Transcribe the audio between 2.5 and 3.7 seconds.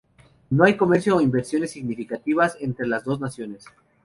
entre las dos naciones.